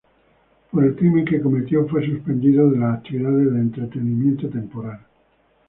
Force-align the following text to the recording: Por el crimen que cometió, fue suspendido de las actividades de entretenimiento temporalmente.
Por 0.71 0.83
el 0.83 0.95
crimen 0.95 1.25
que 1.25 1.39
cometió, 1.39 1.87
fue 1.87 2.03
suspendido 2.03 2.71
de 2.71 2.79
las 2.79 2.97
actividades 2.97 3.53
de 3.53 3.59
entretenimiento 3.59 4.49
temporalmente. 4.49 5.05